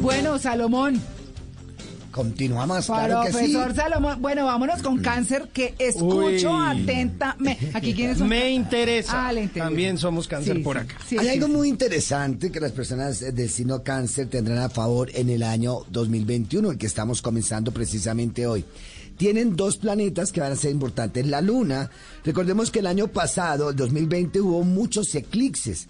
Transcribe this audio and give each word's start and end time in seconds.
Bueno, 0.00 0.38
Salomón, 0.38 1.00
Continuamos, 2.10 2.86
claro 2.86 3.20
que 3.22 3.28
sí. 3.32 3.52
profesor 3.52 3.74
Salomón. 3.74 4.20
Bueno, 4.20 4.46
vámonos 4.46 4.82
con 4.82 4.98
cáncer, 4.98 5.48
que 5.52 5.74
escucho 5.78 6.50
Uy. 6.52 6.82
atentamente. 6.82 7.70
¿Aquí 7.74 7.94
quiénes 7.94 8.18
son? 8.18 8.28
Me 8.28 8.50
interesa. 8.50 9.28
Ah, 9.28 9.32
le 9.32 9.42
interesa. 9.42 9.66
También 9.66 9.98
somos 9.98 10.26
cáncer 10.26 10.56
Sí, 10.56 10.62
por 10.62 10.76
sí, 10.78 10.82
acá. 10.84 10.94
sí, 11.06 11.16
Hay 11.18 11.26
sí, 11.26 11.32
algo 11.32 11.46
sí. 11.46 11.52
muy 11.52 11.68
interesante 11.68 12.50
que 12.50 12.60
las 12.60 12.72
personas 12.72 13.20
del 13.20 13.50
signo 13.50 13.82
cáncer 13.82 14.28
tendrán 14.28 14.58
a 14.58 14.68
favor 14.68 15.10
en 15.14 15.28
el 15.30 15.42
año 15.42 15.80
2021, 15.90 16.70
el 16.72 16.78
que 16.78 16.86
estamos 16.86 17.22
comenzando 17.22 17.72
precisamente 17.72 18.46
hoy. 18.46 18.64
Tienen 19.18 19.56
dos 19.56 19.78
planetas 19.78 20.30
que 20.30 20.40
van 20.40 20.52
a 20.52 20.54
ser 20.54 20.70
importantes. 20.70 21.26
La 21.26 21.40
luna, 21.40 21.90
recordemos 22.24 22.70
que 22.70 22.78
el 22.78 22.86
año 22.86 23.08
pasado, 23.08 23.70
el 23.70 23.74
2020, 23.74 24.40
hubo 24.40 24.62
muchos 24.62 25.12
eclipses. 25.16 25.88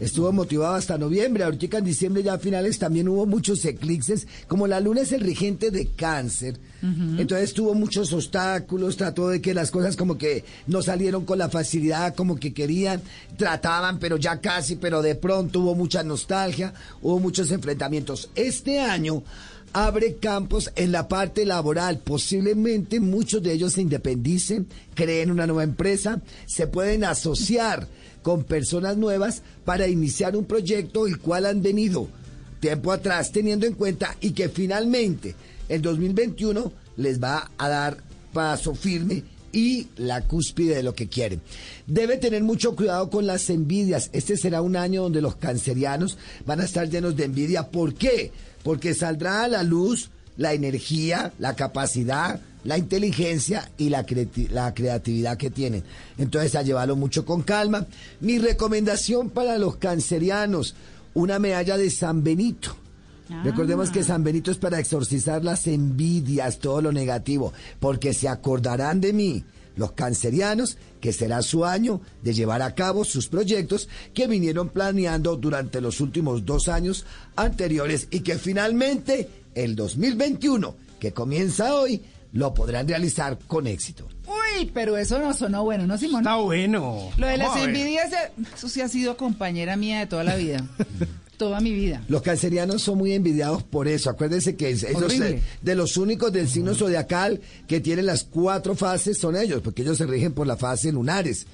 Estuvo 0.00 0.30
motivado 0.32 0.74
hasta 0.74 0.98
noviembre. 0.98 1.44
Ahorita 1.44 1.78
en 1.78 1.84
diciembre 1.86 2.22
ya 2.22 2.34
a 2.34 2.38
finales 2.38 2.78
también 2.78 3.08
hubo 3.08 3.24
muchos 3.24 3.64
eclipses. 3.64 4.26
Como 4.48 4.66
la 4.66 4.80
luna 4.80 5.00
es 5.00 5.12
el 5.12 5.22
regente 5.22 5.57
de 5.58 5.88
cáncer, 5.88 6.58
entonces 6.80 7.52
tuvo 7.54 7.74
muchos 7.74 8.12
obstáculos, 8.12 8.96
trató 8.96 9.28
de 9.28 9.40
que 9.40 9.52
las 9.52 9.70
cosas 9.70 9.96
como 9.96 10.16
que 10.16 10.44
no 10.68 10.80
salieron 10.80 11.24
con 11.24 11.38
la 11.38 11.48
facilidad 11.48 12.14
como 12.14 12.36
que 12.36 12.54
querían, 12.54 13.02
trataban, 13.36 13.98
pero 13.98 14.16
ya 14.16 14.40
casi, 14.40 14.76
pero 14.76 15.02
de 15.02 15.16
pronto 15.16 15.60
hubo 15.60 15.74
mucha 15.74 16.04
nostalgia, 16.04 16.72
hubo 17.02 17.18
muchos 17.18 17.50
enfrentamientos. 17.50 18.30
Este 18.36 18.78
año 18.78 19.24
abre 19.72 20.16
campos 20.16 20.70
en 20.76 20.92
la 20.92 21.08
parte 21.08 21.44
laboral. 21.44 21.98
Posiblemente 21.98 23.00
muchos 23.00 23.42
de 23.42 23.52
ellos 23.52 23.72
se 23.72 23.82
independicen, 23.82 24.68
creen 24.94 25.30
una 25.30 25.46
nueva 25.46 25.64
empresa, 25.64 26.20
se 26.46 26.66
pueden 26.68 27.04
asociar 27.04 27.88
con 28.22 28.44
personas 28.44 28.96
nuevas 28.96 29.42
para 29.64 29.88
iniciar 29.88 30.36
un 30.36 30.44
proyecto 30.44 31.06
el 31.06 31.18
cual 31.18 31.46
han 31.46 31.62
venido 31.62 32.08
tiempo 32.60 32.92
atrás 32.92 33.32
teniendo 33.32 33.66
en 33.66 33.74
cuenta 33.74 34.16
y 34.20 34.30
que 34.30 34.48
finalmente 34.48 35.34
el 35.68 35.82
2021 35.82 36.72
les 36.96 37.22
va 37.22 37.50
a 37.58 37.68
dar 37.68 37.98
paso 38.32 38.74
firme 38.74 39.22
y 39.52 39.88
la 39.96 40.22
cúspide 40.22 40.76
de 40.76 40.82
lo 40.82 40.94
que 40.94 41.08
quieren. 41.08 41.40
Debe 41.86 42.16
tener 42.16 42.42
mucho 42.42 42.76
cuidado 42.76 43.10
con 43.10 43.26
las 43.26 43.48
envidias. 43.50 44.10
Este 44.12 44.36
será 44.36 44.62
un 44.62 44.76
año 44.76 45.02
donde 45.02 45.22
los 45.22 45.36
cancerianos 45.36 46.18
van 46.44 46.60
a 46.60 46.64
estar 46.64 46.88
llenos 46.88 47.16
de 47.16 47.24
envidia. 47.24 47.68
¿Por 47.68 47.94
qué? 47.94 48.30
Porque 48.62 48.94
saldrá 48.94 49.44
a 49.44 49.48
la 49.48 49.62
luz 49.62 50.10
la 50.36 50.52
energía, 50.52 51.32
la 51.38 51.56
capacidad, 51.56 52.40
la 52.64 52.78
inteligencia 52.78 53.70
y 53.78 53.88
la, 53.88 54.04
la 54.50 54.74
creatividad 54.74 55.36
que 55.36 55.50
tienen. 55.50 55.82
Entonces, 56.18 56.54
a 56.54 56.62
llevarlo 56.62 56.96
mucho 56.96 57.24
con 57.24 57.42
calma. 57.42 57.86
Mi 58.20 58.38
recomendación 58.38 59.30
para 59.30 59.58
los 59.58 59.76
cancerianos, 59.76 60.74
una 61.18 61.40
medalla 61.40 61.76
de 61.76 61.90
San 61.90 62.22
Benito. 62.22 62.76
Recordemos 63.44 63.90
que 63.90 64.04
San 64.04 64.24
Benito 64.24 64.50
es 64.50 64.56
para 64.56 64.78
exorcizar 64.78 65.44
las 65.44 65.66
envidias, 65.66 66.60
todo 66.60 66.80
lo 66.80 66.92
negativo, 66.92 67.52
porque 67.78 68.14
se 68.14 68.28
acordarán 68.28 69.00
de 69.00 69.12
mí, 69.12 69.44
los 69.76 69.92
cancerianos, 69.92 70.78
que 71.00 71.12
será 71.12 71.42
su 71.42 71.64
año 71.64 72.00
de 72.22 72.32
llevar 72.32 72.62
a 72.62 72.74
cabo 72.74 73.04
sus 73.04 73.28
proyectos 73.28 73.88
que 74.14 74.28
vinieron 74.28 74.70
planeando 74.70 75.36
durante 75.36 75.80
los 75.80 76.00
últimos 76.00 76.46
dos 76.46 76.68
años 76.68 77.04
anteriores 77.36 78.08
y 78.10 78.20
que 78.20 78.38
finalmente 78.38 79.28
el 79.54 79.76
2021, 79.76 80.74
que 81.00 81.12
comienza 81.12 81.74
hoy, 81.74 82.00
lo 82.32 82.52
podrán 82.54 82.86
realizar 82.88 83.38
con 83.46 83.66
éxito. 83.66 84.06
Uy, 84.26 84.70
pero 84.74 84.96
eso 84.96 85.18
no 85.18 85.32
sonó 85.32 85.64
bueno, 85.64 85.86
¿no, 85.86 85.96
Simón? 85.98 86.20
Está 86.22 86.36
bueno. 86.36 87.10
Lo 87.16 87.26
de 87.26 87.36
las 87.38 87.48
Vamos 87.48 87.64
envidias, 87.64 88.10
eso 88.56 88.68
sí 88.68 88.80
ha 88.80 88.88
sido 88.88 89.16
compañera 89.16 89.76
mía 89.76 90.00
de 90.00 90.06
toda 90.06 90.24
la 90.24 90.36
vida. 90.36 90.64
toda 91.38 91.60
mi 91.60 91.72
vida. 91.72 92.02
Los 92.08 92.22
cancerianos 92.22 92.82
son 92.82 92.98
muy 92.98 93.12
envidiados 93.12 93.62
por 93.62 93.86
eso. 93.88 94.10
Acuérdense 94.10 94.56
que 94.56 94.70
es- 94.70 94.82
ellos 94.82 95.14
eh, 95.20 95.40
de 95.62 95.74
los 95.76 95.96
únicos 95.96 96.32
del 96.32 96.48
signo 96.48 96.74
zodiacal 96.74 97.40
que 97.68 97.80
tienen 97.80 98.06
las 98.06 98.24
cuatro 98.24 98.74
fases 98.74 99.18
son 99.18 99.36
ellos, 99.36 99.62
porque 99.62 99.82
ellos 99.82 99.96
se 99.98 100.06
rigen 100.06 100.32
por 100.32 100.46
la 100.46 100.56
fase 100.56 100.90
lunares. 100.92 101.46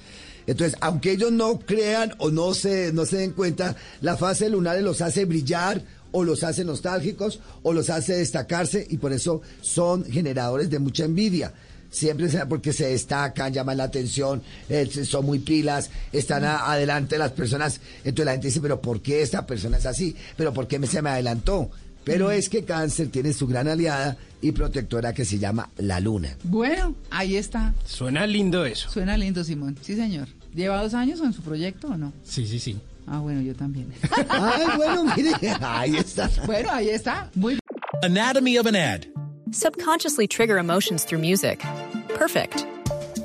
Entonces, 0.47 0.77
aunque 0.81 1.11
ellos 1.11 1.31
no 1.31 1.59
crean 1.59 2.13
o 2.19 2.31
no 2.31 2.53
se, 2.53 2.93
no 2.93 3.05
se 3.05 3.17
den 3.17 3.31
cuenta, 3.31 3.75
la 4.01 4.17
fase 4.17 4.49
lunares 4.49 4.83
los 4.83 5.01
hace 5.01 5.25
brillar 5.25 5.81
o 6.11 6.23
los 6.23 6.43
hace 6.43 6.63
nostálgicos 6.63 7.39
o 7.63 7.73
los 7.73 7.89
hace 7.89 8.15
destacarse 8.15 8.85
y 8.89 8.97
por 8.97 9.11
eso 9.11 9.41
son 9.61 10.05
generadores 10.05 10.69
de 10.69 10.79
mucha 10.79 11.05
envidia. 11.05 11.53
Siempre 11.89 12.29
sea 12.29 12.47
porque 12.47 12.73
se 12.73 12.87
destacan, 12.87 13.53
llaman 13.53 13.77
la 13.77 13.85
atención, 13.85 14.41
eh, 14.69 14.85
son 15.05 15.25
muy 15.25 15.39
pilas, 15.39 15.89
están 16.11 16.43
adelante 16.43 17.17
las 17.17 17.31
personas. 17.31 17.79
Entonces 18.03 18.25
la 18.25 18.31
gente 18.33 18.47
dice, 18.47 18.61
pero 18.61 18.81
¿por 18.81 19.01
qué 19.01 19.21
esta 19.21 19.45
persona 19.45 19.77
es 19.77 19.85
así? 19.85 20.15
¿Pero 20.35 20.53
por 20.53 20.67
qué 20.67 20.77
me, 20.77 20.87
se 20.87 21.01
me 21.01 21.09
adelantó? 21.09 21.69
Pero 22.05 22.31
es 22.31 22.47
que 22.49 22.63
cáncer 22.63 23.09
tiene 23.09 23.33
su 23.33 23.47
gran 23.47 23.67
aliada 23.67 24.15
y 24.41 24.51
protectora 24.51 25.13
que 25.13 25.25
se 25.25 25.39
llama 25.39 25.69
la 25.77 25.99
luna. 25.99 26.37
Bueno, 26.43 26.95
ahí 27.09 27.35
está. 27.35 27.73
Suena 27.83 28.25
lindo 28.27 28.63
eso. 28.65 28.89
Suena 28.89 29.17
lindo, 29.17 29.43
Simón. 29.43 29.77
Sí, 29.81 29.95
señor. 29.95 30.27
¿Lleva 30.53 30.81
dos 30.81 30.93
años 30.93 31.19
en 31.19 31.33
su 31.33 31.41
proyecto 31.41 31.87
o 31.87 31.97
no? 31.97 32.13
Sí, 32.23 32.45
sí, 32.45 32.59
sí. 32.59 32.77
Ah, 33.07 33.19
bueno, 33.19 33.41
yo 33.41 33.55
también. 33.55 33.91
Ay, 34.29 34.63
bueno, 34.77 35.03
mire, 35.15 35.31
ahí 35.61 35.95
está. 35.97 36.29
bueno, 36.45 36.69
ahí 36.71 36.89
está. 36.89 37.29
Muy 37.35 37.59
Anatomy 38.03 38.57
of 38.57 38.67
an 38.67 38.75
ad. 38.75 39.05
Subconsciously 39.51 40.27
trigger 40.27 40.57
emotions 40.57 41.05
through 41.05 41.19
music. 41.21 41.63
Perfect. 42.09 42.65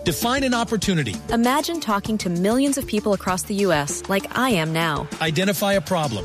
Define 0.04 0.44
an 0.44 0.54
opportunity. 0.54 1.14
Imagine 1.32 1.80
talking 1.80 2.16
to 2.18 2.30
millions 2.30 2.78
of 2.78 2.86
people 2.86 3.12
across 3.12 3.42
the 3.42 3.54
U.S. 3.66 4.02
like 4.08 4.26
I 4.36 4.50
am 4.50 4.72
now. 4.72 5.06
Identify 5.20 5.74
a 5.74 5.80
problem. 5.80 6.24